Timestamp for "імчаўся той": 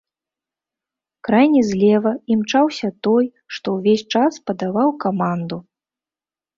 2.37-3.31